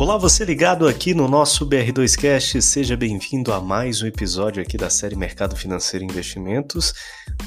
[0.00, 4.88] Olá, você ligado aqui no nosso BR2Cast, seja bem-vindo a mais um episódio aqui da
[4.88, 6.94] série Mercado Financeiro e Investimentos,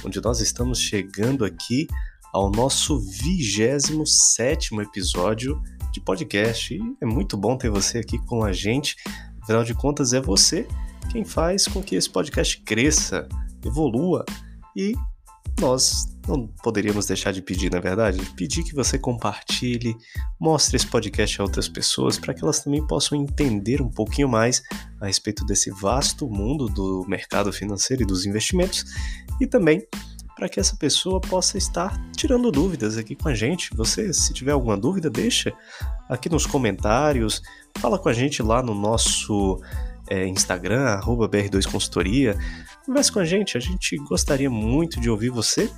[0.05, 1.87] onde nós estamos chegando aqui
[2.31, 5.59] ao nosso 27 episódio
[5.91, 6.75] de podcast.
[6.75, 8.97] E é muito bom ter você aqui com a gente,
[9.41, 10.67] afinal de contas, é você
[11.11, 13.27] quem faz com que esse podcast cresça,
[13.65, 14.23] evolua
[14.77, 14.93] e
[15.59, 19.95] nós não poderíamos deixar de pedir, na verdade, pedir que você compartilhe,
[20.39, 24.63] mostre esse podcast a outras pessoas para que elas também possam entender um pouquinho mais
[25.01, 28.85] a respeito desse vasto mundo do mercado financeiro e dos investimentos
[29.39, 29.85] e também
[30.35, 33.69] para que essa pessoa possa estar tirando dúvidas aqui com a gente.
[33.75, 35.53] Você, se tiver alguma dúvida, deixa
[36.09, 37.41] aqui nos comentários,
[37.77, 39.61] fala com a gente lá no nosso
[40.09, 42.37] é, Instagram, BR2Consultoria.
[42.85, 45.69] Converse com a gente, a gente gostaria muito de ouvir você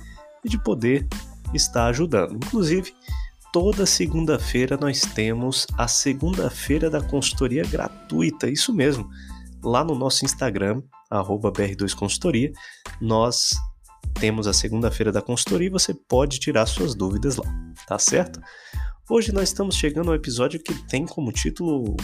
[0.46, 1.06] e de poder
[1.52, 2.36] estar ajudando.
[2.36, 2.94] Inclusive,
[3.52, 9.08] toda segunda-feira nós temos a segunda-feira da consultoria gratuita, isso mesmo.
[9.62, 12.52] Lá no nosso Instagram, BR2Consultoria,
[13.00, 13.50] nós
[14.14, 17.46] temos a segunda-feira da consultoria e você pode tirar suas dúvidas lá,
[17.86, 18.40] tá certo?
[19.10, 21.96] Hoje nós estamos chegando ao episódio que tem como título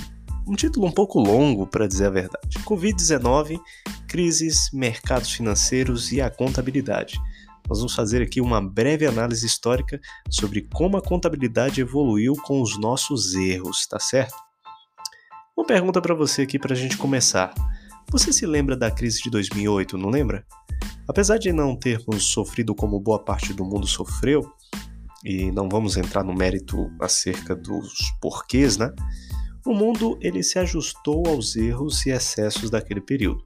[0.46, 2.58] um título um pouco longo, para dizer a verdade.
[2.64, 3.60] Covid-19,
[4.08, 7.16] crises, mercados financeiros e a contabilidade.
[7.68, 12.78] Nós vamos fazer aqui uma breve análise histórica sobre como a contabilidade evoluiu com os
[12.78, 14.34] nossos erros, tá certo?
[15.56, 17.54] Uma pergunta para você aqui para a gente começar.
[18.10, 20.44] Você se lembra da crise de 2008, não lembra?
[21.08, 24.52] Apesar de não termos sofrido como boa parte do mundo sofreu,
[25.24, 28.92] e não vamos entrar no mérito acerca dos porquês, né?
[29.64, 33.44] O mundo ele se ajustou aos erros e excessos daquele período.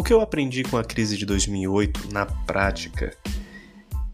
[0.00, 3.14] O que eu aprendi com a crise de 2008 na prática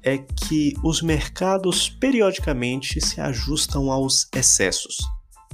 [0.02, 4.96] é que os mercados periodicamente se ajustam aos excessos.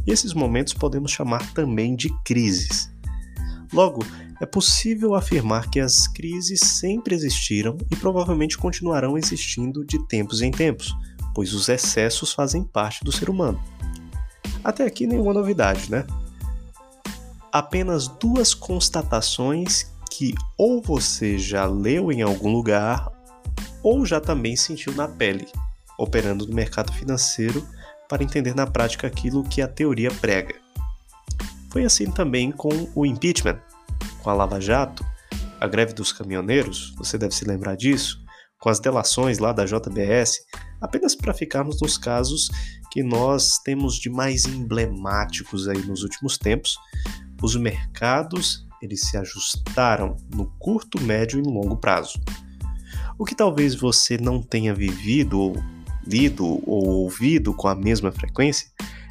[0.07, 2.91] E esses momentos podemos chamar também de crises.
[3.75, 4.03] Logo,
[4.41, 10.51] é possível afirmar que as crises sempre existiram e provavelmente continuarão existindo de tempos em
[10.51, 10.97] tempos,
[11.35, 13.63] pois os excessos fazem parte do ser humano.
[14.65, 16.07] Até aqui nenhuma novidade, né?
[17.53, 23.11] Apenas duas constatações que ou você já leu em algum lugar
[23.83, 25.49] ou já também sentiu na pele,
[25.99, 27.67] operando no mercado financeiro
[28.09, 30.55] para entender na prática aquilo que a teoria prega.
[31.71, 33.59] Foi assim também com o impeachment,
[34.23, 35.03] com a Lava Jato,
[35.59, 38.23] a greve dos caminhoneiros, você deve se lembrar disso,
[38.61, 40.41] com as delações lá da JBS,
[40.81, 42.51] apenas para ficarmos nos casos
[42.91, 46.77] que nós temos de mais emblemáticos aí nos últimos tempos,
[47.43, 52.21] os mercados eles se ajustaram no curto, médio e longo prazo.
[53.19, 55.55] O que talvez você não tenha vivido, ou
[56.05, 58.69] lido ou ouvido com a mesma frequência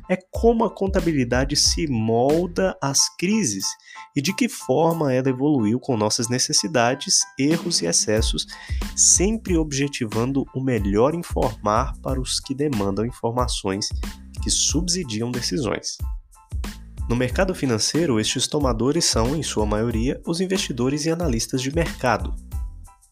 [0.09, 3.65] é como a contabilidade se molda às crises
[4.13, 8.45] e de que forma ela evoluiu com nossas necessidades, erros e excessos,
[8.93, 13.87] sempre objetivando o melhor informar para os que demandam informações
[14.43, 15.97] que subsidiam decisões.
[17.11, 22.33] No mercado financeiro, estes tomadores são, em sua maioria, os investidores e analistas de mercado.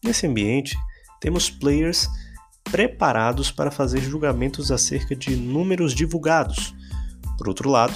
[0.02, 0.74] Nesse ambiente,
[1.20, 2.08] temos players
[2.64, 6.74] preparados para fazer julgamentos acerca de números divulgados,
[7.36, 7.92] por outro lado,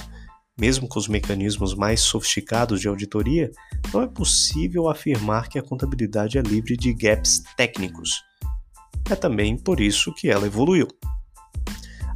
[0.55, 3.49] mesmo com os mecanismos mais sofisticados de auditoria,
[3.91, 8.11] não é possível afirmar que a contabilidade é livre de gaps técnicos.
[9.09, 10.87] É também por isso que ela evoluiu.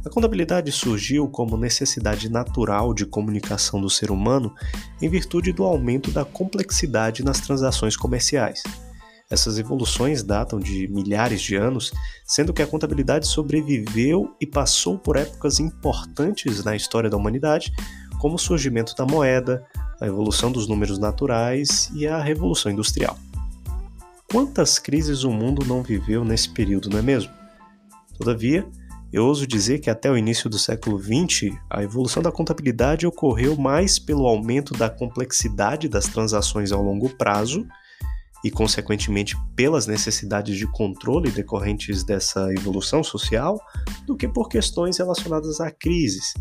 [0.04, 4.54] A contabilidade surgiu como necessidade natural de comunicação do ser humano
[5.00, 8.62] em virtude do aumento da complexidade nas transações comerciais.
[9.30, 11.92] Essas evoluções datam de milhares de anos,
[12.24, 17.72] sendo que a contabilidade sobreviveu e passou por épocas importantes na história da humanidade,
[18.18, 19.64] como o surgimento da moeda,
[20.00, 23.16] a evolução dos números naturais e a Revolução Industrial.
[24.32, 27.32] Quantas crises o mundo não viveu nesse período, não é mesmo?
[28.18, 28.66] Todavia,
[29.12, 33.56] eu ouso dizer que até o início do século XX, a evolução da contabilidade ocorreu
[33.56, 37.66] mais pelo aumento da complexidade das transações ao longo prazo
[38.44, 43.60] e, consequentemente, pelas necessidades de controle decorrentes dessa evolução social,
[44.06, 46.32] do que por questões relacionadas a crises.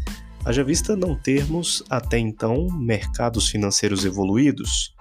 [0.46, 4.94] Haja vista não termos, até então, mercados financeiros evoluídos.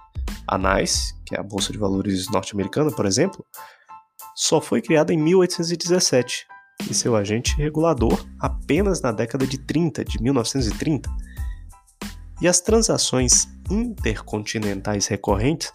[0.46, 3.44] A NICE, que é a Bolsa de Valores norte-americana, por exemplo,
[4.34, 6.46] só foi criada em 1817
[6.88, 11.10] e seu agente regulador apenas na década de 30, de 1930.
[12.40, 15.72] E as transações intercontinentais recorrentes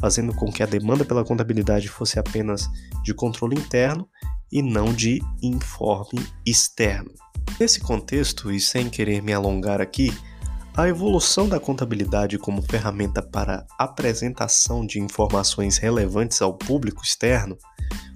[0.00, 2.68] fazendo com que a demanda pela contabilidade fosse apenas
[3.04, 4.08] de controle interno
[4.50, 7.12] e não de informe externo.
[7.58, 10.12] Nesse contexto, e sem querer me alongar aqui,
[10.80, 17.58] A evolução da contabilidade como ferramenta para apresentação de informações relevantes ao público externo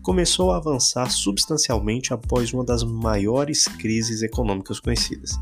[0.02, 5.32] começou a avançar substancialmente após uma das maiores crises econômicas conhecidas,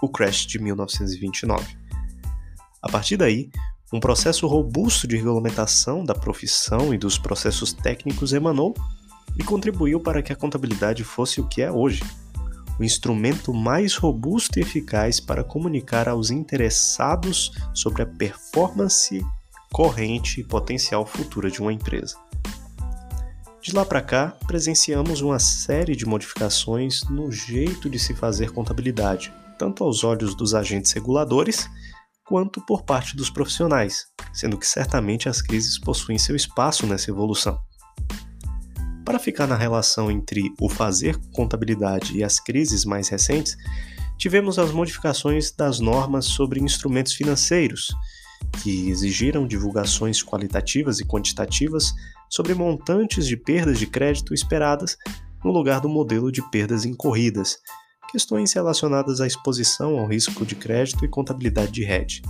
[0.00, 1.76] o crash de 1929.
[2.80, 3.50] A partir daí,
[3.92, 8.72] um processo robusto de regulamentação da profissão e dos processos técnicos emanou
[9.38, 12.02] e contribuiu para que a contabilidade fosse o que é hoje
[12.78, 19.24] o instrumento mais robusto e eficaz para comunicar aos interessados sobre a performance
[19.72, 22.16] corrente e potencial futura de uma empresa.
[23.60, 29.32] De lá para cá, presenciamos uma série de modificações no jeito de se fazer contabilidade,
[29.58, 31.68] tanto aos olhos dos agentes reguladores
[32.26, 37.58] quanto por parte dos profissionais, sendo que certamente as crises possuem seu espaço nessa evolução.
[39.04, 43.54] Para ficar na relação entre o fazer contabilidade e as crises mais recentes,
[44.16, 47.94] tivemos as modificações das normas sobre instrumentos financeiros,
[48.62, 51.92] que exigiram divulgações qualitativas e quantitativas
[52.30, 54.96] sobre montantes de perdas de crédito esperadas
[55.44, 57.58] no lugar do modelo de perdas incorridas,
[58.10, 62.22] questões relacionadas à exposição ao risco de crédito e contabilidade de hedge.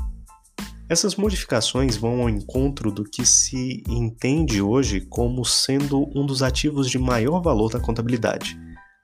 [0.86, 6.90] Essas modificações vão ao encontro do que se entende hoje como sendo um dos ativos
[6.90, 8.58] de maior valor da contabilidade,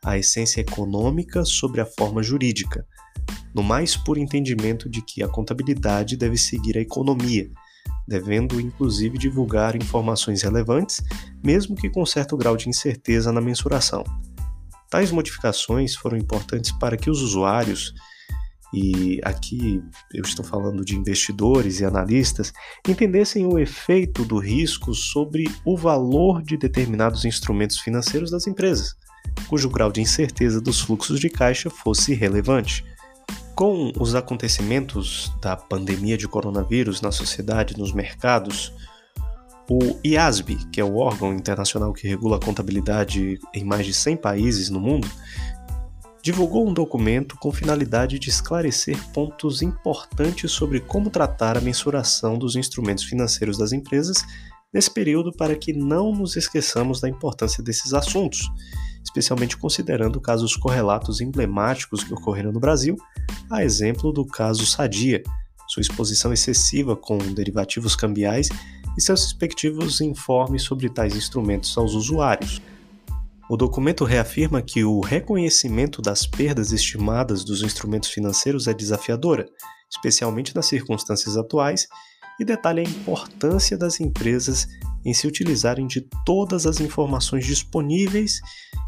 [0.04, 2.86] a essência econômica sobre a forma jurídica,
[3.54, 7.50] no mais puro entendimento de que a contabilidade deve seguir a economia,
[8.06, 11.02] devendo inclusive divulgar informações relevantes,
[11.42, 14.04] mesmo que com certo grau de incerteza na mensuração.
[14.90, 17.94] Tais modificações foram importantes para que os usuários,
[18.72, 19.82] e aqui
[20.14, 22.52] eu estou falando de investidores e analistas,
[22.88, 28.96] entendessem o efeito do risco sobre o valor de determinados instrumentos financeiros das empresas,
[29.48, 32.84] cujo grau de incerteza dos fluxos de caixa fosse relevante.
[33.54, 38.72] Com os acontecimentos da pandemia de coronavírus na sociedade e nos mercados,
[39.68, 44.16] o IASB, que é o órgão internacional que regula a contabilidade em mais de 100
[44.16, 45.08] países no mundo,
[46.22, 52.56] divulgou um documento com finalidade de esclarecer pontos importantes sobre como tratar a mensuração dos
[52.56, 54.24] instrumentos financeiros das empresas
[54.72, 58.50] nesse período para que não nos esqueçamos da importância desses assuntos
[59.02, 62.96] especialmente considerando casos correlatos emblemáticos que ocorreram no Brasil,
[63.50, 65.22] a exemplo do caso Sadia,
[65.68, 68.48] sua exposição excessiva com derivativos cambiais
[68.96, 72.60] e seus respectivos informes sobre tais instrumentos aos usuários.
[73.50, 79.44] O documento reafirma que o reconhecimento das perdas estimadas dos instrumentos financeiros é desafiadora,
[79.90, 81.88] especialmente nas circunstâncias atuais,
[82.38, 84.68] e detalha a importância das empresas
[85.04, 88.40] em se utilizarem de todas as informações disponíveis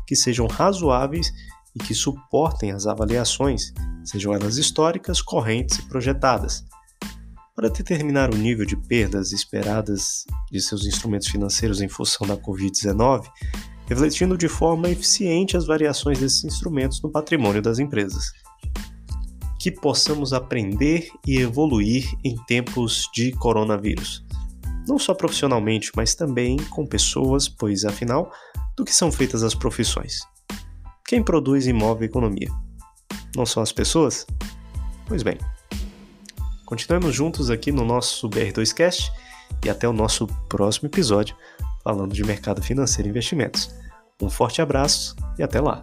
[0.07, 1.33] que sejam razoáveis
[1.75, 3.73] e que suportem as avaliações,
[4.05, 6.65] sejam elas históricas, correntes e projetadas.
[7.57, 13.25] Para determinar o nível de perdas esperadas de seus instrumentos financeiros em função da Covid-19,
[13.93, 18.33] refletindo de forma eficiente as variações desses instrumentos no patrimônio das empresas.
[19.61, 24.25] Que possamos aprender e evoluir em tempos de coronavírus
[24.87, 28.33] não só profissionalmente, mas também com pessoas, pois afinal,
[28.77, 30.21] do que são feitas as profissões?
[31.07, 32.49] Quem produz e move a economia?
[33.37, 34.27] Não são as pessoas?
[35.07, 35.39] Pois bem,
[36.65, 39.11] continuemos juntos aqui no nosso BR2Cast
[39.65, 41.37] e até o nosso próximo episódio
[41.83, 43.75] falando de mercado financeiro e investimentos.
[44.23, 45.83] Um forte abraço e até lá!